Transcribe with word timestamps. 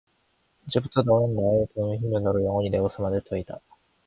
이제부터도 0.65 1.21
나는 1.27 1.67
돈의 1.75 1.99
힘으로 1.99 2.19
너를 2.21 2.43
영원히 2.43 2.71
내것을 2.71 3.03
만들 3.03 3.21
터이다. 3.23 3.59